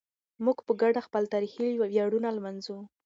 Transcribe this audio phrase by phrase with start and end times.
[0.45, 2.77] موږ په ګډه خپل تاریخي ویاړونه لمانځو.